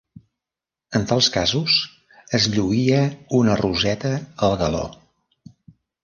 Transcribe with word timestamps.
En 0.99 1.03
tals 1.09 1.27
casos, 1.33 1.75
es 2.37 2.47
lluïa 2.55 3.01
una 3.39 3.57
roseta 3.61 4.13
al 4.49 4.55
galó. 4.63 4.81